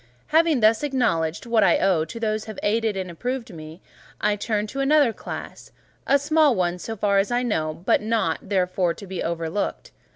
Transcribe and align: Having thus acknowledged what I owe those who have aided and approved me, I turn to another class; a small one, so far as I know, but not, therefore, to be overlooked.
Having 0.29 0.61
thus 0.61 0.81
acknowledged 0.81 1.45
what 1.45 1.63
I 1.63 1.77
owe 1.77 2.03
those 2.05 2.45
who 2.45 2.49
have 2.49 2.59
aided 2.63 2.97
and 2.97 3.11
approved 3.11 3.53
me, 3.53 3.81
I 4.19 4.35
turn 4.35 4.65
to 4.65 4.79
another 4.79 5.13
class; 5.13 5.71
a 6.07 6.17
small 6.17 6.55
one, 6.55 6.79
so 6.79 6.95
far 6.95 7.19
as 7.19 7.29
I 7.29 7.43
know, 7.43 7.83
but 7.85 8.01
not, 8.01 8.39
therefore, 8.49 8.95
to 8.95 9.05
be 9.05 9.21
overlooked. 9.21 9.91